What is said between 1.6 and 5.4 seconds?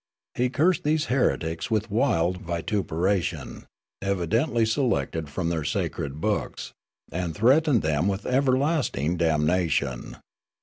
with wild vituperation, evidently selected